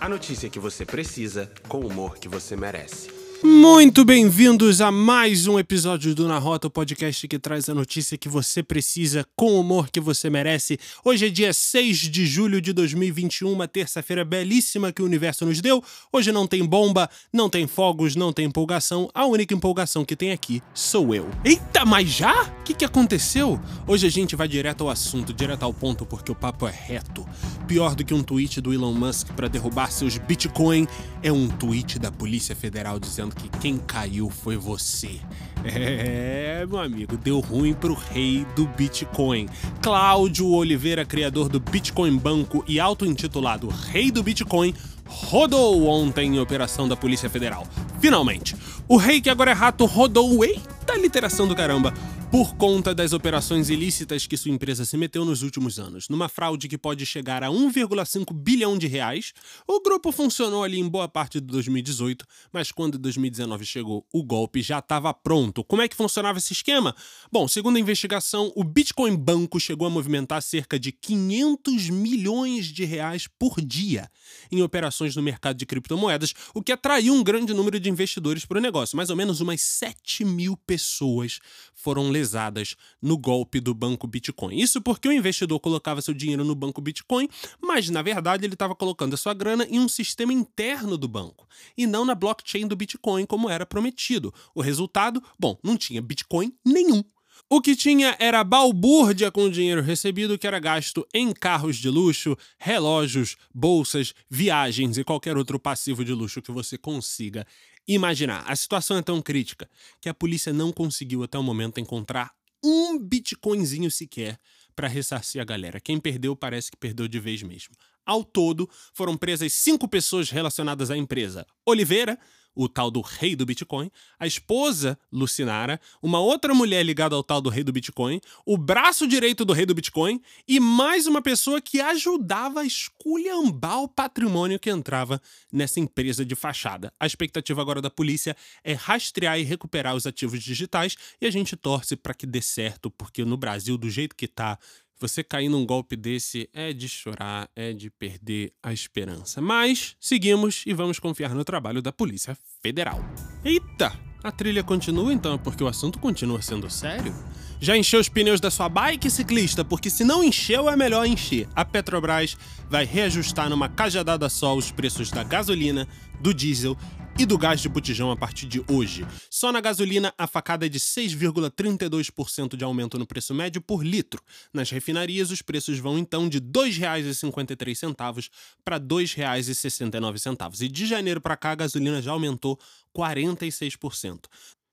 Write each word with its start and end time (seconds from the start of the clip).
A 0.00 0.08
notícia 0.08 0.48
que 0.48 0.58
você 0.58 0.86
precisa, 0.86 1.50
com 1.68 1.80
o 1.80 1.86
humor 1.86 2.16
que 2.16 2.26
você 2.26 2.56
merece. 2.56 3.19
Muito 3.42 4.04
bem-vindos 4.04 4.82
a 4.82 4.92
mais 4.92 5.46
um 5.46 5.58
episódio 5.58 6.14
do 6.14 6.28
Na 6.28 6.36
Rota, 6.36 6.66
o 6.66 6.70
podcast 6.70 7.26
que 7.26 7.38
traz 7.38 7.70
a 7.70 7.74
notícia 7.74 8.18
que 8.18 8.28
você 8.28 8.62
precisa 8.62 9.26
com 9.34 9.52
o 9.52 9.60
humor 9.60 9.88
que 9.88 9.98
você 9.98 10.28
merece. 10.28 10.78
Hoje 11.02 11.26
é 11.26 11.30
dia 11.30 11.50
6 11.50 11.96
de 12.10 12.26
julho 12.26 12.60
de 12.60 12.74
2021, 12.74 13.50
uma 13.50 13.66
terça-feira 13.66 14.26
belíssima 14.26 14.92
que 14.92 15.00
o 15.00 15.06
universo 15.06 15.46
nos 15.46 15.62
deu. 15.62 15.82
Hoje 16.12 16.30
não 16.30 16.46
tem 16.46 16.62
bomba, 16.66 17.08
não 17.32 17.48
tem 17.48 17.66
fogos, 17.66 18.14
não 18.14 18.30
tem 18.30 18.44
empolgação. 18.44 19.08
A 19.14 19.24
única 19.24 19.54
empolgação 19.54 20.04
que 20.04 20.14
tem 20.14 20.32
aqui 20.32 20.62
sou 20.74 21.14
eu. 21.14 21.26
Eita, 21.42 21.86
mas 21.86 22.10
já? 22.10 22.42
O 22.42 22.62
que, 22.64 22.74
que 22.74 22.84
aconteceu? 22.84 23.58
Hoje 23.86 24.06
a 24.06 24.10
gente 24.10 24.36
vai 24.36 24.48
direto 24.48 24.84
ao 24.84 24.90
assunto, 24.90 25.32
direto 25.32 25.62
ao 25.62 25.72
ponto, 25.72 26.04
porque 26.04 26.30
o 26.30 26.34
papo 26.34 26.68
é 26.68 26.70
reto. 26.70 27.26
Pior 27.66 27.94
do 27.94 28.04
que 28.04 28.12
um 28.12 28.22
tweet 28.22 28.60
do 28.60 28.74
Elon 28.74 28.92
Musk 28.92 29.28
para 29.28 29.48
derrubar 29.48 29.90
seus 29.90 30.18
Bitcoin 30.18 30.86
é 31.22 31.32
um 31.32 31.48
tweet 31.48 31.98
da 31.98 32.12
Polícia 32.12 32.54
Federal 32.54 33.00
dizendo 33.00 33.29
que 33.34 33.48
quem 33.60 33.78
caiu 33.78 34.30
foi 34.30 34.56
você. 34.56 35.20
É, 35.64 36.64
meu 36.66 36.78
amigo, 36.78 37.16
deu 37.16 37.40
ruim 37.40 37.74
pro 37.74 37.94
rei 37.94 38.46
do 38.56 38.66
Bitcoin. 38.66 39.48
Cláudio 39.82 40.48
Oliveira, 40.48 41.04
criador 41.04 41.48
do 41.48 41.60
Bitcoin 41.60 42.16
Banco 42.16 42.64
e 42.66 42.80
auto-intitulado 42.80 43.68
Rei 43.68 44.10
do 44.10 44.22
Bitcoin, 44.22 44.74
rodou 45.06 45.86
ontem 45.86 46.36
em 46.36 46.40
operação 46.40 46.88
da 46.88 46.96
Polícia 46.96 47.28
Federal. 47.28 47.66
Finalmente, 48.00 48.56
o 48.88 48.96
rei 48.96 49.20
que 49.20 49.28
agora 49.28 49.50
é 49.50 49.54
rato 49.54 49.84
rodou, 49.84 50.44
eita 50.44 50.96
literação 50.96 51.46
do 51.46 51.54
caramba, 51.54 51.92
por 52.30 52.54
conta 52.54 52.94
das 52.94 53.12
operações 53.12 53.70
ilícitas 53.70 54.24
que 54.24 54.36
sua 54.36 54.52
empresa 54.52 54.84
se 54.84 54.96
meteu 54.96 55.24
nos 55.24 55.42
últimos 55.42 55.80
anos. 55.80 56.08
Numa 56.08 56.28
fraude 56.28 56.68
que 56.68 56.78
pode 56.78 57.04
chegar 57.04 57.42
a 57.42 57.48
1,5 57.48 58.32
bilhão 58.32 58.78
de 58.78 58.86
reais, 58.86 59.32
o 59.66 59.80
grupo 59.82 60.12
funcionou 60.12 60.62
ali 60.62 60.78
em 60.78 60.88
boa 60.88 61.08
parte 61.08 61.40
de 61.40 61.46
2018, 61.48 62.24
mas 62.52 62.70
quando 62.70 62.98
2019 62.98 63.66
chegou, 63.66 64.06
o 64.12 64.22
golpe 64.22 64.62
já 64.62 64.78
estava 64.78 65.12
pronto. 65.12 65.64
Como 65.64 65.82
é 65.82 65.88
que 65.88 65.96
funcionava 65.96 66.38
esse 66.38 66.52
esquema? 66.52 66.94
Bom, 67.32 67.48
segundo 67.48 67.76
a 67.76 67.80
investigação, 67.80 68.52
o 68.54 68.62
Bitcoin 68.62 69.16
Banco 69.16 69.58
chegou 69.58 69.88
a 69.88 69.90
movimentar 69.90 70.40
cerca 70.40 70.78
de 70.78 70.92
500 70.92 71.90
milhões 71.90 72.66
de 72.66 72.84
reais 72.84 73.26
por 73.26 73.60
dia 73.60 74.08
em 74.52 74.62
operações 74.62 75.16
no 75.16 75.22
mercado 75.22 75.56
de 75.56 75.66
criptomoedas, 75.66 76.32
o 76.54 76.62
que 76.62 76.70
atraiu 76.70 77.12
um 77.12 77.24
grande 77.24 77.52
número 77.52 77.80
de 77.80 77.90
investidores 77.90 78.44
para 78.44 78.58
o 78.58 78.60
negócio. 78.60 78.96
Mais 78.96 79.10
ou 79.10 79.16
menos 79.16 79.40
umas 79.40 79.60
7 79.60 80.24
mil 80.24 80.56
pessoas 80.56 81.40
foram 81.74 82.10
lesadas 82.20 82.76
no 83.00 83.16
golpe 83.16 83.60
do 83.60 83.74
banco 83.74 84.06
Bitcoin. 84.06 84.58
Isso 84.58 84.80
porque 84.80 85.08
o 85.08 85.12
investidor 85.12 85.58
colocava 85.58 86.02
seu 86.02 86.12
dinheiro 86.12 86.44
no 86.44 86.54
banco 86.54 86.80
Bitcoin, 86.80 87.28
mas 87.60 87.88
na 87.88 88.02
verdade 88.02 88.44
ele 88.44 88.54
estava 88.54 88.74
colocando 88.74 89.14
a 89.14 89.16
sua 89.16 89.32
grana 89.32 89.66
em 89.70 89.78
um 89.78 89.88
sistema 89.88 90.32
interno 90.32 90.98
do 90.98 91.08
banco 91.08 91.48
e 91.76 91.86
não 91.86 92.04
na 92.04 92.14
blockchain 92.14 92.66
do 92.66 92.76
Bitcoin 92.76 93.24
como 93.24 93.48
era 93.48 93.64
prometido. 93.64 94.32
O 94.54 94.60
resultado, 94.60 95.22
bom, 95.38 95.58
não 95.62 95.76
tinha 95.76 96.02
Bitcoin 96.02 96.52
nenhum. 96.64 97.02
O 97.48 97.60
que 97.60 97.74
tinha 97.74 98.14
era 98.20 98.44
balbúrdia 98.44 99.30
com 99.30 99.44
o 99.44 99.50
dinheiro 99.50 99.82
recebido 99.82 100.38
que 100.38 100.46
era 100.46 100.60
gasto 100.60 101.06
em 101.12 101.32
carros 101.32 101.76
de 101.76 101.88
luxo, 101.88 102.36
relógios, 102.58 103.36
bolsas, 103.52 104.14
viagens 104.28 104.98
e 104.98 105.04
qualquer 105.04 105.36
outro 105.36 105.58
passivo 105.58 106.04
de 106.04 106.12
luxo 106.12 106.42
que 106.42 106.52
você 106.52 106.78
consiga 106.78 107.46
imaginar. 107.86 108.44
A 108.46 108.54
situação 108.54 108.96
é 108.96 109.02
tão 109.02 109.20
crítica 109.20 109.68
que 110.00 110.08
a 110.08 110.14
polícia 110.14 110.52
não 110.52 110.72
conseguiu 110.72 111.22
até 111.22 111.38
o 111.38 111.42
momento 111.42 111.80
encontrar 111.80 112.32
um 112.62 112.98
bitcoinzinho 112.98 113.90
sequer 113.90 114.38
para 114.76 114.88
ressarcir 114.88 115.40
a 115.40 115.44
galera. 115.44 115.80
Quem 115.80 115.98
perdeu 115.98 116.36
parece 116.36 116.70
que 116.70 116.76
perdeu 116.76 117.08
de 117.08 117.18
vez 117.18 117.42
mesmo. 117.42 117.74
Ao 118.04 118.24
todo, 118.24 118.68
foram 118.94 119.16
presas 119.16 119.52
cinco 119.52 119.88
pessoas 119.88 120.30
relacionadas 120.30 120.90
à 120.90 120.96
empresa: 120.96 121.46
Oliveira, 121.66 122.18
o 122.54 122.68
tal 122.68 122.90
do 122.90 123.00
rei 123.00 123.36
do 123.36 123.46
Bitcoin, 123.46 123.90
a 124.18 124.26
esposa 124.26 124.98
Lucinara, 125.12 125.80
uma 126.02 126.18
outra 126.18 126.54
mulher 126.54 126.84
ligada 126.84 127.14
ao 127.14 127.22
tal 127.22 127.40
do 127.40 127.48
rei 127.48 127.62
do 127.62 127.72
Bitcoin, 127.72 128.20
o 128.44 128.56
braço 128.56 129.06
direito 129.06 129.44
do 129.44 129.52
rei 129.52 129.64
do 129.64 129.74
Bitcoin 129.74 130.20
e 130.46 130.58
mais 130.60 131.06
uma 131.06 131.22
pessoa 131.22 131.60
que 131.60 131.80
ajudava 131.80 132.60
a 132.60 132.64
esculhambar 132.64 133.82
o 133.82 133.88
patrimônio 133.88 134.58
que 134.58 134.70
entrava 134.70 135.20
nessa 135.52 135.80
empresa 135.80 136.24
de 136.24 136.34
fachada. 136.34 136.92
A 136.98 137.06
expectativa 137.06 137.60
agora 137.60 137.80
da 137.80 137.90
polícia 137.90 138.36
é 138.64 138.72
rastrear 138.72 139.38
e 139.38 139.44
recuperar 139.44 139.94
os 139.94 140.06
ativos 140.06 140.42
digitais 140.42 140.96
e 141.20 141.26
a 141.26 141.30
gente 141.30 141.56
torce 141.56 141.96
para 141.96 142.14
que 142.14 142.26
dê 142.26 142.42
certo, 142.42 142.90
porque 142.90 143.24
no 143.24 143.36
Brasil, 143.36 143.76
do 143.78 143.88
jeito 143.88 144.16
que 144.16 144.26
tá, 144.26 144.58
você 145.00 145.24
cair 145.24 145.48
num 145.48 145.64
golpe 145.64 145.96
desse 145.96 146.48
é 146.52 146.72
de 146.72 146.88
chorar, 146.88 147.48
é 147.56 147.72
de 147.72 147.88
perder 147.90 148.52
a 148.62 148.72
esperança. 148.72 149.40
Mas 149.40 149.96
seguimos 149.98 150.62
e 150.66 150.74
vamos 150.74 150.98
confiar 150.98 151.34
no 151.34 151.44
trabalho 151.44 151.80
da 151.80 151.90
Polícia 151.90 152.36
Federal. 152.62 153.02
Eita! 153.44 153.92
A 154.22 154.30
trilha 154.30 154.62
continua 154.62 155.10
então, 155.14 155.38
porque 155.38 155.64
o 155.64 155.66
assunto 155.66 155.98
continua 155.98 156.42
sendo 156.42 156.68
sério? 156.68 157.14
Já 157.58 157.74
encheu 157.76 158.00
os 158.00 158.08
pneus 158.08 158.38
da 158.38 158.50
sua 158.50 158.68
bike, 158.68 159.10
ciclista? 159.10 159.64
Porque 159.64 159.88
se 159.88 160.04
não 160.04 160.22
encheu, 160.22 160.68
é 160.68 160.76
melhor 160.76 161.06
encher. 161.06 161.48
A 161.54 161.64
Petrobras 161.64 162.36
vai 162.68 162.84
reajustar 162.84 163.48
numa 163.48 163.68
cajadada 163.68 164.28
só 164.28 164.54
os 164.54 164.70
preços 164.70 165.10
da 165.10 165.22
gasolina, 165.22 165.88
do 166.20 166.34
diesel 166.34 166.76
e 167.18 167.26
do 167.26 167.36
gás 167.36 167.60
de 167.60 167.68
botijão 167.68 168.10
a 168.10 168.16
partir 168.16 168.46
de 168.46 168.64
hoje. 168.68 169.06
Só 169.30 169.52
na 169.52 169.60
gasolina, 169.60 170.14
a 170.16 170.26
facada 170.26 170.66
é 170.66 170.68
de 170.68 170.78
6,32% 170.78 172.56
de 172.56 172.64
aumento 172.64 172.98
no 172.98 173.06
preço 173.06 173.34
médio 173.34 173.60
por 173.60 173.84
litro. 173.84 174.22
Nas 174.52 174.70
refinarias, 174.70 175.30
os 175.30 175.42
preços 175.42 175.78
vão 175.78 175.98
então 175.98 176.28
de 176.28 176.38
R$ 176.38 176.44
2,53 176.44 178.30
para 178.64 178.76
R$ 178.76 178.82
2,69. 178.82 180.62
E 180.62 180.68
de 180.68 180.86
janeiro 180.86 181.20
para 181.20 181.36
cá, 181.36 181.50
a 181.52 181.56
gasolina 181.56 182.00
já 182.00 182.12
aumentou 182.12 182.58
46%. 182.96 184.24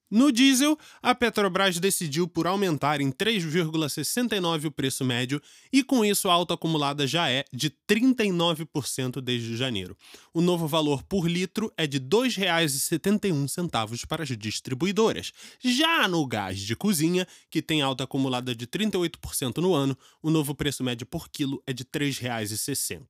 No 0.09 0.31
diesel, 0.31 0.78
a 1.01 1.13
Petrobras 1.13 1.79
decidiu 1.79 2.29
por 2.29 2.47
aumentar 2.47 3.01
em 3.01 3.12
3,69 3.12 4.66
o 4.66 4.72
preço 4.72 5.03
médio 5.03 5.41
e 5.72 5.84
com 5.84 6.06
isso 6.06 6.29
a 6.29 6.34
alta 6.34 6.53
acumulada 6.53 7.06
já 7.06 7.29
é 7.29 7.44
de 7.51 7.69
39% 7.69 9.19
desde 9.19 9.57
janeiro. 9.57 9.97
O 10.34 10.40
novo 10.40 10.66
valor 10.66 11.03
por 11.03 11.29
litro 11.29 11.73
é 11.75 11.85
de 11.85 11.97
R$ 11.97 12.06
2,71 12.06 14.07
para 14.07 14.23
as 14.23 14.29
distribuidoras. 14.29 15.34
Já 15.59 16.07
no 16.07 16.25
gás 16.25 16.59
de 16.59 16.74
cozinha, 16.74 17.28
que 17.50 17.62
tem 17.62 17.81
alta 17.81 18.06
acumulada 18.06 18.56
de 18.56 18.66
38% 18.66 19.57
no 19.57 19.74
ano, 19.74 19.97
o 20.24 20.29
novo 20.29 20.56
preço 20.56 20.85
médio 20.85 21.06
por 21.06 21.28
quilo 21.28 21.62
é 21.68 21.74
de 21.74 21.84
R$ 21.84 22.00
3,60. 22.00 23.07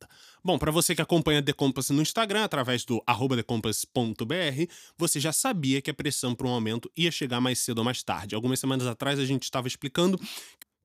Bom, 0.47 0.58
para 0.58 0.72
você 0.72 0.96
que 0.96 1.02
acompanha 1.02 1.44
The 1.44 1.52
Compass 1.52 1.90
no 1.90 2.02
Instagram, 2.02 2.46
através 2.46 2.85
do 2.85 3.03
thecompass.br, 3.35 4.72
você 4.97 5.19
já 5.19 5.34
sabia 5.34 5.81
que 5.81 5.91
a 5.91 5.94
pressão 5.94 6.34
para 6.34 6.47
um 6.47 6.52
aumento 6.52 6.90
ia 6.96 7.12
chegar 7.12 7.41
mais 7.41 7.59
cedo 7.59 7.80
ou 7.80 7.84
mais 7.84 8.02
tarde. 8.02 8.34
Algumas 8.34 8.58
semanas 8.58 8.88
atrás 8.88 9.19
a 9.19 9.25
gente 9.25 9.44
estava 9.44 9.68
explicando 9.68 10.18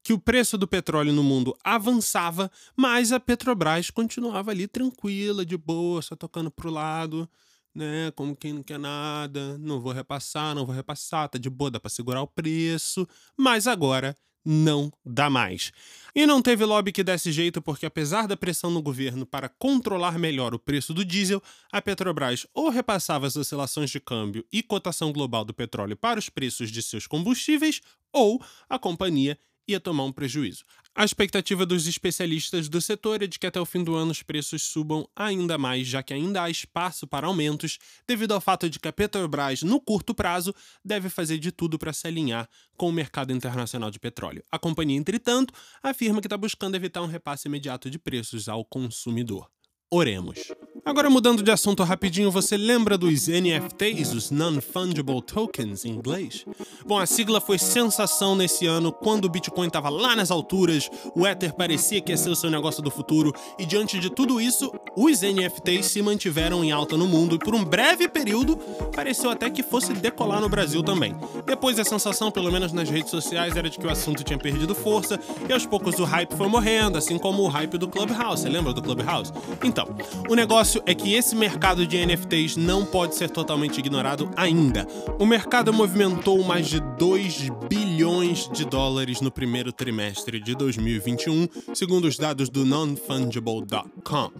que 0.02 0.12
o 0.12 0.18
preço 0.18 0.58
do 0.58 0.66
petróleo 0.66 1.12
no 1.12 1.22
mundo 1.22 1.56
avançava, 1.62 2.50
mas 2.76 3.12
a 3.12 3.20
Petrobras 3.20 3.88
continuava 3.88 4.50
ali 4.50 4.66
tranquila, 4.66 5.46
de 5.46 5.56
boa, 5.56 6.02
só 6.02 6.16
tocando 6.16 6.50
pro 6.50 6.68
lado, 6.68 7.30
né? 7.72 8.10
Como 8.16 8.34
quem 8.34 8.54
não 8.54 8.64
quer 8.64 8.80
nada, 8.80 9.56
não 9.58 9.80
vou 9.80 9.92
repassar, 9.92 10.56
não 10.56 10.66
vou 10.66 10.74
repassar, 10.74 11.28
tá 11.28 11.38
de 11.38 11.48
boa, 11.48 11.70
dá 11.70 11.78
para 11.78 11.88
segurar 11.88 12.20
o 12.20 12.26
preço, 12.26 13.06
mas 13.38 13.68
agora 13.68 14.18
não 14.44 14.92
dá 15.04 15.30
mais. 15.30 15.72
E 16.14 16.26
não 16.26 16.42
teve 16.42 16.64
lobby 16.64 16.92
que 16.92 17.02
desse 17.02 17.32
jeito, 17.32 17.62
porque 17.62 17.86
apesar 17.86 18.26
da 18.26 18.36
pressão 18.36 18.70
no 18.70 18.82
governo 18.82 19.24
para 19.24 19.48
controlar 19.48 20.18
melhor 20.18 20.54
o 20.54 20.58
preço 20.58 20.92
do 20.92 21.04
diesel, 21.04 21.42
a 21.70 21.80
Petrobras 21.80 22.46
ou 22.52 22.68
repassava 22.68 23.26
as 23.26 23.36
oscilações 23.36 23.90
de 23.90 24.00
câmbio 24.00 24.44
e 24.52 24.62
cotação 24.62 25.12
global 25.12 25.44
do 25.44 25.54
petróleo 25.54 25.96
para 25.96 26.18
os 26.18 26.28
preços 26.28 26.70
de 26.70 26.82
seus 26.82 27.06
combustíveis, 27.06 27.80
ou 28.12 28.42
a 28.68 28.78
companhia 28.78 29.38
ia 29.66 29.80
tomar 29.80 30.04
um 30.04 30.12
prejuízo. 30.12 30.64
A 30.94 31.04
expectativa 31.04 31.64
dos 31.64 31.86
especialistas 31.86 32.68
do 32.68 32.80
setor 32.80 33.22
é 33.22 33.26
de 33.26 33.38
que 33.38 33.46
até 33.46 33.58
o 33.58 33.64
fim 33.64 33.82
do 33.82 33.94
ano 33.94 34.10
os 34.10 34.22
preços 34.22 34.62
subam 34.62 35.08
ainda 35.16 35.56
mais, 35.56 35.86
já 35.86 36.02
que 36.02 36.12
ainda 36.12 36.42
há 36.42 36.50
espaço 36.50 37.06
para 37.06 37.26
aumentos, 37.26 37.78
devido 38.06 38.32
ao 38.32 38.40
fato 38.40 38.68
de 38.68 38.78
que 38.78 38.88
a 38.88 38.92
Petrobras, 38.92 39.62
no 39.62 39.80
curto 39.80 40.14
prazo, 40.14 40.54
deve 40.84 41.08
fazer 41.08 41.38
de 41.38 41.50
tudo 41.50 41.78
para 41.78 41.94
se 41.94 42.06
alinhar 42.06 42.46
com 42.76 42.88
o 42.90 42.92
mercado 42.92 43.32
internacional 43.32 43.90
de 43.90 43.98
petróleo. 43.98 44.42
A 44.52 44.58
companhia, 44.58 44.98
entretanto, 44.98 45.54
afirma 45.82 46.20
que 46.20 46.26
está 46.26 46.36
buscando 46.36 46.74
evitar 46.74 47.00
um 47.00 47.06
repasse 47.06 47.48
imediato 47.48 47.88
de 47.88 47.98
preços 47.98 48.48
ao 48.48 48.64
consumidor. 48.64 49.50
Oremos. 49.90 50.52
Agora 50.84 51.08
mudando 51.08 51.44
de 51.44 51.50
assunto 51.52 51.84
rapidinho, 51.84 52.28
você 52.28 52.56
lembra 52.56 52.98
dos 52.98 53.28
NFTs, 53.28 54.12
os 54.12 54.30
Non-Fungible 54.32 55.22
Tokens 55.22 55.84
em 55.84 55.90
inglês? 55.90 56.44
Bom, 56.84 56.98
a 56.98 57.06
sigla 57.06 57.40
foi 57.40 57.56
sensação 57.56 58.34
nesse 58.34 58.66
ano, 58.66 58.90
quando 58.90 59.26
o 59.26 59.28
Bitcoin 59.28 59.68
estava 59.68 59.88
lá 59.88 60.16
nas 60.16 60.32
alturas, 60.32 60.90
o 61.14 61.24
Ether 61.24 61.54
parecia 61.54 62.00
que 62.00 62.10
ia 62.10 62.16
ser 62.16 62.30
o 62.30 62.34
seu 62.34 62.50
negócio 62.50 62.82
do 62.82 62.90
futuro, 62.90 63.32
e 63.60 63.64
diante 63.64 64.00
de 64.00 64.10
tudo 64.10 64.40
isso, 64.40 64.72
os 64.96 65.20
NFTs 65.22 65.86
se 65.86 66.02
mantiveram 66.02 66.64
em 66.64 66.72
alta 66.72 66.96
no 66.96 67.06
mundo 67.06 67.36
e 67.36 67.38
por 67.38 67.54
um 67.54 67.64
breve 67.64 68.08
período 68.08 68.56
pareceu 68.92 69.30
até 69.30 69.48
que 69.48 69.62
fosse 69.62 69.92
decolar 69.92 70.40
no 70.40 70.48
Brasil 70.48 70.82
também. 70.82 71.14
Depois 71.46 71.78
a 71.78 71.84
sensação, 71.84 72.28
pelo 72.28 72.50
menos 72.50 72.72
nas 72.72 72.90
redes 72.90 73.10
sociais, 73.12 73.56
era 73.56 73.70
de 73.70 73.78
que 73.78 73.86
o 73.86 73.90
assunto 73.90 74.24
tinha 74.24 74.38
perdido 74.38 74.74
força 74.74 75.18
e 75.48 75.52
aos 75.52 75.64
poucos 75.64 76.00
o 76.00 76.04
hype 76.04 76.34
foi 76.34 76.48
morrendo, 76.48 76.98
assim 76.98 77.18
como 77.18 77.44
o 77.44 77.48
hype 77.48 77.78
do 77.78 77.86
Clubhouse. 77.86 78.42
Você 78.42 78.48
lembra 78.48 78.72
do 78.72 78.82
Clubhouse? 78.82 79.32
Então, 79.62 79.86
o 80.28 80.34
negócio 80.34 80.71
negócio 80.72 80.82
é 80.86 80.94
que 80.94 81.14
esse 81.14 81.34
mercado 81.34 81.86
de 81.86 81.98
NFTs 81.98 82.56
não 82.56 82.86
pode 82.86 83.14
ser 83.14 83.28
totalmente 83.30 83.78
ignorado 83.78 84.30
ainda. 84.36 84.86
O 85.18 85.26
mercado 85.26 85.72
movimentou 85.72 86.42
mais 86.42 86.68
de 86.68 86.80
2 86.98 87.48
bilhões 87.68 88.48
de 88.48 88.64
dólares 88.64 89.20
no 89.20 89.30
primeiro 89.30 89.72
trimestre 89.72 90.40
de 90.40 90.54
2021, 90.54 91.48
segundo 91.74 92.06
os 92.06 92.16
dados 92.16 92.48
do 92.48 92.64
nonfungible.com. 92.64 94.32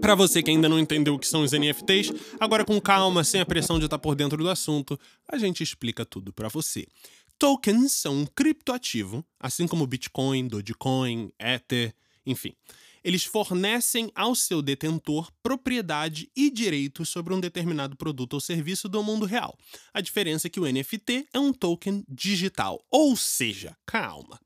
Para 0.00 0.14
você 0.14 0.42
que 0.42 0.50
ainda 0.50 0.68
não 0.68 0.78
entendeu 0.78 1.14
o 1.14 1.18
que 1.18 1.28
são 1.28 1.42
os 1.42 1.52
NFTs, 1.52 2.12
agora 2.40 2.64
com 2.64 2.80
calma, 2.80 3.22
sem 3.22 3.40
a 3.40 3.46
pressão 3.46 3.78
de 3.78 3.84
estar 3.84 3.98
por 3.98 4.14
dentro 4.14 4.42
do 4.42 4.48
assunto, 4.48 4.98
a 5.28 5.36
gente 5.36 5.62
explica 5.62 6.04
tudo 6.04 6.32
para 6.32 6.48
você. 6.48 6.86
Tokens 7.38 7.92
são 7.92 8.20
um 8.20 8.26
criptoativo, 8.26 9.24
assim 9.38 9.66
como 9.66 9.86
Bitcoin, 9.86 10.48
Dogecoin, 10.48 11.30
Ether, 11.38 11.94
enfim. 12.24 12.54
Eles 13.04 13.24
fornecem 13.24 14.10
ao 14.14 14.34
seu 14.34 14.62
detentor 14.62 15.30
propriedade 15.42 16.30
e 16.36 16.50
direitos 16.50 17.08
sobre 17.08 17.34
um 17.34 17.40
determinado 17.40 17.96
produto 17.96 18.34
ou 18.34 18.40
serviço 18.40 18.88
do 18.88 19.02
mundo 19.02 19.26
real. 19.26 19.58
A 19.92 20.00
diferença 20.00 20.46
é 20.46 20.50
que 20.50 20.60
o 20.60 20.70
NFT 20.70 21.26
é 21.32 21.38
um 21.38 21.52
token 21.52 22.04
digital, 22.08 22.84
ou 22.90 23.16
seja, 23.16 23.76
calma. 23.86 24.40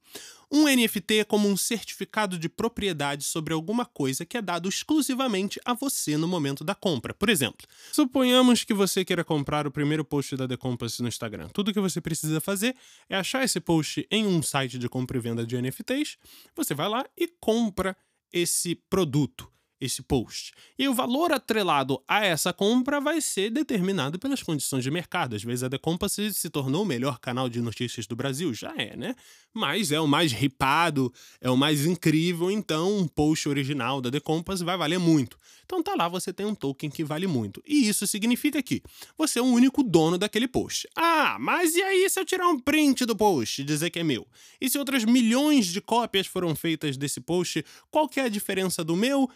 Um 0.50 0.68
NFT 0.68 1.18
é 1.18 1.24
como 1.24 1.48
um 1.48 1.56
certificado 1.56 2.38
de 2.38 2.48
propriedade 2.48 3.24
sobre 3.24 3.52
alguma 3.52 3.84
coisa 3.84 4.24
que 4.24 4.36
é 4.36 4.42
dado 4.42 4.68
exclusivamente 4.68 5.60
a 5.64 5.74
você 5.74 6.16
no 6.16 6.28
momento 6.28 6.62
da 6.62 6.74
compra. 6.74 7.12
Por 7.12 7.28
exemplo, 7.28 7.66
suponhamos 7.92 8.62
que 8.62 8.72
você 8.72 9.04
queira 9.04 9.24
comprar 9.24 9.66
o 9.66 9.72
primeiro 9.72 10.04
post 10.04 10.36
da 10.36 10.46
The 10.46 10.56
Compass 10.56 11.00
no 11.00 11.08
Instagram. 11.08 11.48
Tudo 11.48 11.72
que 11.72 11.80
você 11.80 12.00
precisa 12.00 12.40
fazer 12.40 12.76
é 13.08 13.16
achar 13.16 13.44
esse 13.44 13.58
post 13.58 14.06
em 14.08 14.24
um 14.24 14.40
site 14.40 14.78
de 14.78 14.88
compra 14.88 15.18
e 15.18 15.20
venda 15.20 15.44
de 15.44 15.60
NFTs, 15.60 16.16
você 16.54 16.74
vai 16.74 16.88
lá 16.88 17.04
e 17.16 17.26
compra 17.40 17.96
esse 18.32 18.74
produto 18.74 19.52
esse 19.80 20.02
post. 20.02 20.52
E 20.78 20.88
o 20.88 20.94
valor 20.94 21.32
atrelado 21.32 22.02
a 22.08 22.24
essa 22.24 22.52
compra 22.52 23.00
vai 23.00 23.20
ser 23.20 23.50
determinado 23.50 24.18
pelas 24.18 24.42
condições 24.42 24.82
de 24.82 24.90
mercado. 24.90 25.36
Às 25.36 25.42
vezes 25.42 25.62
a 25.62 25.70
The 25.70 25.78
Compass 25.78 26.16
se 26.32 26.50
tornou 26.50 26.82
o 26.82 26.86
melhor 26.86 27.18
canal 27.18 27.48
de 27.48 27.60
notícias 27.60 28.06
do 28.06 28.16
Brasil, 28.16 28.52
já 28.54 28.74
é, 28.76 28.96
né? 28.96 29.14
Mas 29.52 29.92
é 29.92 30.00
o 30.00 30.06
mais 30.06 30.32
ripado, 30.32 31.12
é 31.40 31.50
o 31.50 31.56
mais 31.56 31.86
incrível, 31.86 32.50
então 32.50 32.98
um 32.98 33.08
post 33.08 33.48
original 33.48 34.00
da 34.00 34.10
The 34.10 34.20
Compass 34.20 34.60
vai 34.60 34.76
valer 34.76 34.98
muito. 34.98 35.38
Então 35.64 35.82
tá 35.82 35.94
lá, 35.94 36.08
você 36.08 36.32
tem 36.32 36.46
um 36.46 36.54
token 36.54 36.90
que 36.90 37.02
vale 37.02 37.26
muito. 37.26 37.62
E 37.66 37.88
isso 37.88 38.06
significa 38.06 38.62
que 38.62 38.82
você 39.16 39.38
é 39.38 39.42
o 39.42 39.46
único 39.46 39.82
dono 39.82 40.16
daquele 40.16 40.46
post. 40.46 40.88
Ah, 40.94 41.36
mas 41.40 41.74
e 41.74 41.82
aí 41.82 42.08
se 42.08 42.20
eu 42.20 42.24
tirar 42.24 42.48
um 42.48 42.58
print 42.58 43.04
do 43.04 43.16
post 43.16 43.60
e 43.60 43.64
dizer 43.64 43.90
que 43.90 43.98
é 43.98 44.04
meu? 44.04 44.26
E 44.60 44.70
se 44.70 44.78
outras 44.78 45.04
milhões 45.04 45.66
de 45.66 45.80
cópias 45.80 46.26
foram 46.26 46.54
feitas 46.54 46.96
desse 46.96 47.20
post, 47.20 47.64
qual 47.90 48.08
que 48.08 48.20
é 48.20 48.24
a 48.24 48.28
diferença 48.28 48.84
do 48.84 48.94
meu 48.94 49.28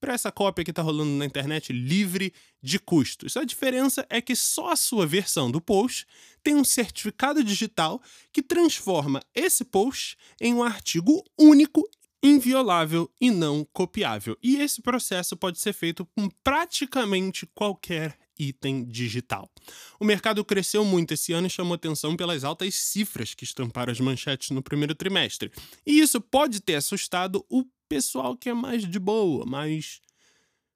para 0.00 0.14
essa 0.14 0.30
cópia 0.32 0.64
que 0.64 0.70
está 0.70 0.82
rolando 0.82 1.12
na 1.12 1.24
internet 1.24 1.72
livre 1.72 2.32
de 2.62 2.78
custos? 2.78 3.36
A 3.36 3.44
diferença 3.44 4.06
é 4.08 4.20
que 4.20 4.34
só 4.34 4.72
a 4.72 4.76
sua 4.76 5.06
versão 5.06 5.50
do 5.50 5.60
post 5.60 6.06
tem 6.42 6.54
um 6.54 6.64
certificado 6.64 7.42
digital 7.42 8.00
que 8.32 8.42
transforma 8.42 9.22
esse 9.34 9.64
post 9.64 10.16
em 10.40 10.54
um 10.54 10.62
artigo 10.62 11.24
único 11.38 11.88
inviolável 12.22 13.10
e 13.20 13.30
não 13.30 13.66
copiável. 13.72 14.36
E 14.42 14.56
esse 14.56 14.82
processo 14.82 15.36
pode 15.36 15.60
ser 15.60 15.72
feito 15.72 16.04
com 16.06 16.28
praticamente 16.42 17.46
qualquer 17.54 18.18
item 18.38 18.84
digital. 18.84 19.50
O 19.98 20.04
mercado 20.04 20.44
cresceu 20.44 20.84
muito 20.84 21.14
esse 21.14 21.32
ano 21.32 21.46
e 21.46 21.50
chamou 21.50 21.74
atenção 21.74 22.16
pelas 22.16 22.44
altas 22.44 22.74
cifras 22.74 23.34
que 23.34 23.44
estamparam 23.44 23.92
as 23.92 24.00
manchetes 24.00 24.50
no 24.50 24.62
primeiro 24.62 24.94
trimestre. 24.94 25.50
E 25.86 26.00
isso 26.00 26.20
pode 26.20 26.60
ter 26.60 26.74
assustado 26.74 27.44
o 27.48 27.64
pessoal 27.88 28.36
que 28.36 28.48
é 28.48 28.54
mais 28.54 28.88
de 28.88 28.98
boa, 28.98 29.44
mais 29.46 30.00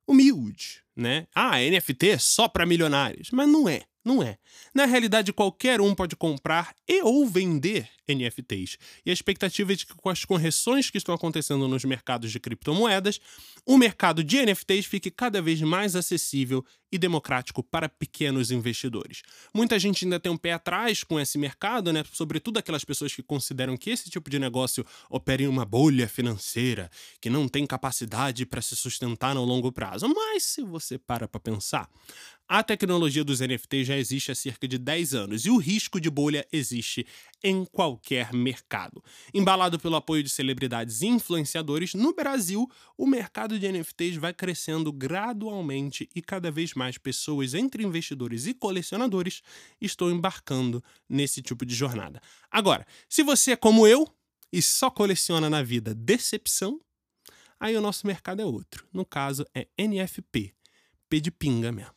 humilde, 0.06 0.82
né? 1.00 1.26
Ah, 1.34 1.58
NFT 1.58 2.18
só 2.18 2.46
para 2.48 2.66
milionários, 2.66 3.30
mas 3.32 3.48
não 3.48 3.68
é. 3.68 3.82
Não 4.02 4.22
é. 4.22 4.38
Na 4.74 4.86
realidade, 4.86 5.30
qualquer 5.30 5.78
um 5.80 5.94
pode 5.94 6.16
comprar 6.16 6.74
e 6.88 7.02
ou 7.02 7.26
vender 7.26 7.86
NFTs. 8.08 8.78
E 9.04 9.10
a 9.10 9.12
expectativa 9.12 9.72
é 9.72 9.76
de 9.76 9.86
que 9.86 9.94
com 9.94 10.08
as 10.08 10.24
correções 10.24 10.90
que 10.90 10.98
estão 10.98 11.14
acontecendo 11.14 11.68
nos 11.68 11.84
mercados 11.84 12.32
de 12.32 12.40
criptomoedas, 12.40 13.20
o 13.66 13.76
mercado 13.76 14.24
de 14.24 14.44
NFTs 14.44 14.86
fique 14.86 15.10
cada 15.10 15.42
vez 15.42 15.60
mais 15.60 15.94
acessível 15.94 16.64
e 16.90 16.98
democrático 16.98 17.62
para 17.62 17.88
pequenos 17.88 18.50
investidores. 18.50 19.22
Muita 19.54 19.78
gente 19.78 20.04
ainda 20.04 20.18
tem 20.18 20.32
um 20.32 20.36
pé 20.36 20.52
atrás 20.52 21.04
com 21.04 21.20
esse 21.20 21.38
mercado, 21.38 21.92
né? 21.92 22.02
Sobretudo 22.12 22.58
aquelas 22.58 22.84
pessoas 22.84 23.14
que 23.14 23.22
consideram 23.22 23.76
que 23.76 23.90
esse 23.90 24.10
tipo 24.10 24.28
de 24.28 24.38
negócio 24.38 24.84
opera 25.08 25.42
em 25.42 25.46
uma 25.46 25.64
bolha 25.64 26.08
financeira, 26.08 26.90
que 27.20 27.30
não 27.30 27.46
tem 27.46 27.66
capacidade 27.66 28.44
para 28.44 28.62
se 28.62 28.74
sustentar 28.74 29.34
no 29.34 29.44
longo 29.44 29.70
prazo. 29.70 30.08
Mas 30.08 30.44
se 30.44 30.62
você 30.62 30.89
para 30.98 31.28
para 31.28 31.40
pensar, 31.40 31.88
a 32.52 32.64
tecnologia 32.64 33.22
dos 33.22 33.38
NFTs 33.38 33.86
já 33.86 33.96
existe 33.96 34.32
há 34.32 34.34
cerca 34.34 34.66
de 34.66 34.76
10 34.76 35.14
anos 35.14 35.46
e 35.46 35.50
o 35.50 35.56
risco 35.56 36.00
de 36.00 36.10
bolha 36.10 36.44
existe 36.52 37.06
em 37.44 37.64
qualquer 37.64 38.32
mercado. 38.32 39.00
Embalado 39.32 39.78
pelo 39.78 39.94
apoio 39.94 40.24
de 40.24 40.28
celebridades 40.28 41.00
e 41.00 41.06
influenciadores, 41.06 41.94
no 41.94 42.12
Brasil, 42.12 42.68
o 42.98 43.06
mercado 43.06 43.56
de 43.56 43.70
NFTs 43.70 44.16
vai 44.16 44.34
crescendo 44.34 44.92
gradualmente 44.92 46.08
e 46.12 46.20
cada 46.20 46.50
vez 46.50 46.74
mais 46.74 46.98
pessoas, 46.98 47.54
entre 47.54 47.84
investidores 47.84 48.46
e 48.46 48.52
colecionadores, 48.52 49.42
estão 49.80 50.10
embarcando 50.10 50.82
nesse 51.08 51.40
tipo 51.40 51.64
de 51.64 51.72
jornada. 51.72 52.20
Agora, 52.50 52.84
se 53.08 53.22
você 53.22 53.52
é 53.52 53.56
como 53.56 53.86
eu 53.86 54.08
e 54.52 54.60
só 54.60 54.90
coleciona 54.90 55.48
na 55.48 55.62
vida 55.62 55.94
decepção, 55.94 56.80
aí 57.60 57.76
o 57.76 57.80
nosso 57.80 58.08
mercado 58.08 58.42
é 58.42 58.44
outro. 58.44 58.84
No 58.92 59.04
caso, 59.04 59.46
é 59.54 59.68
NFP, 59.78 60.52
De 61.18 61.30
pinga 61.30 61.72
mesmo. 61.72 61.90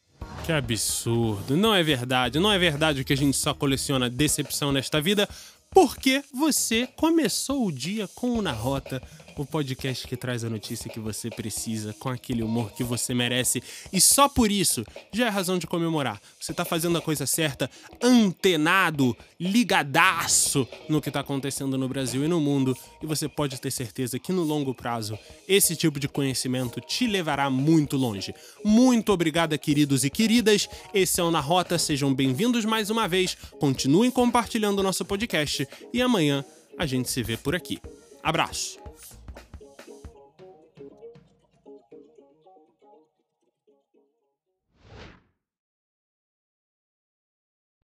Que 0.46 0.52
absurdo. 0.52 1.56
Não 1.56 1.74
é 1.74 1.84
verdade. 1.84 2.40
Não 2.40 2.52
é 2.52 2.58
verdade 2.58 3.04
que 3.04 3.14
a 3.14 3.18
gente 3.18 3.38
só 3.38 3.54
coleciona 3.54 4.10
decepção 4.10 4.72
nesta 4.72 5.00
vida, 5.00 5.30
porque 5.70 6.24
você 6.34 6.88
começou 6.88 7.66
o 7.66 7.72
dia 7.72 8.08
com 8.16 8.32
o 8.32 8.42
Na 8.42 8.52
Rota 8.52 9.02
o 9.42 9.46
podcast 9.46 10.08
que 10.08 10.16
traz 10.16 10.44
a 10.44 10.50
notícia 10.50 10.90
que 10.90 11.00
você 11.00 11.30
precisa, 11.30 11.94
com 12.00 12.10
aquele 12.10 12.44
humor 12.44 12.72
que 12.72 12.84
você 12.84 13.14
merece. 13.14 13.64
E 13.92 14.00
só 14.00 14.30
por 14.30 14.52
isso 14.52 14.86
já 15.12 15.28
é 15.28 15.30
razão 15.30 15.58
de 15.58 15.66
comemorar. 15.66 16.22
Você 16.40 16.54
tá 16.54 16.64
fazendo 16.64 16.98
a 16.98 17.02
coisa 17.02 17.26
certa, 17.26 17.70
antenado, 18.02 19.16
ligadaço 19.40 20.68
no 20.88 21.02
que 21.02 21.12
tá 21.12 21.22
acontecendo 21.22 21.78
no 21.78 21.88
Brasil 21.88 22.24
e 22.24 22.28
no 22.28 22.40
mundo. 22.40 22.78
E 23.02 23.06
você 23.06 23.28
pode 23.28 23.60
ter 23.60 23.72
certeza 23.72 24.20
que 24.20 24.32
no 24.32 24.44
longo 24.44 24.74
prazo, 24.74 25.18
esse 25.48 25.76
tipo 25.76 26.00
de 26.00 26.08
conhecimento 26.08 26.80
te 26.80 27.08
levará 27.08 27.50
muito 27.50 27.98
longe. 27.98 28.34
Muito 28.64 29.12
obrigada, 29.12 29.58
queridos 29.58 30.04
e 30.04 30.10
queridas. 30.10 30.70
Esse 30.94 31.20
é 31.20 31.24
o 31.24 31.32
Na 31.32 31.40
Rota, 31.40 31.78
sejam 31.78 32.14
bem-vindos 32.14 32.66
mais 32.66 32.90
uma 32.90 33.08
vez. 33.08 33.36
Continuem 33.60 34.12
compartilhando 34.12 34.80
o 34.80 34.84
nosso 34.84 35.04
podcast 35.06 35.68
e 35.92 36.02
amanhã 36.02 36.44
a 36.78 36.86
gente 36.86 37.10
se 37.10 37.22
vê 37.24 37.38
por 37.38 37.56
aqui. 37.56 37.80
Abraço! 38.22 38.84